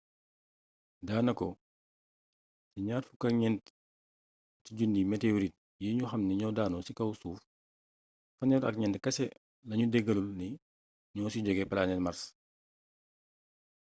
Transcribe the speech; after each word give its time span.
daanako 1.07 1.47
ci 2.71 2.79
24 2.85 4.73
000 4.77 5.11
météorite 5.11 5.59
yi 5.83 5.89
ñu 5.97 6.05
xamni 6.11 6.33
ñoo 6.39 6.55
daanu 6.57 6.77
ci 6.85 6.91
kaw 6.97 7.09
suuf 7.21 7.39
34 8.39 9.03
kese 9.03 9.25
lañu 9.69 9.85
dëggalagul 9.89 10.29
ni 10.39 10.47
ñoo 11.15 11.31
ci 11.33 11.39
jogee 11.45 11.69
planete 11.71 12.01
mars 12.05 12.21